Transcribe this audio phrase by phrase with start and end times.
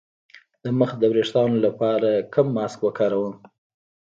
[0.63, 3.35] د مخ د ويښتانو لپاره کوم ماسک وکاروم؟